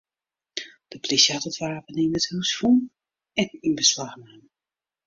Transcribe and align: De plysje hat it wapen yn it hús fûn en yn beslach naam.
De 0.91 0.97
plysje 1.03 1.31
hat 1.33 1.49
it 1.51 1.61
wapen 1.61 1.99
yn 2.03 2.17
it 2.19 2.25
hús 2.31 2.49
fûn 2.57 2.79
en 3.41 3.49
yn 3.67 3.73
beslach 3.79 4.15
naam. 4.21 4.43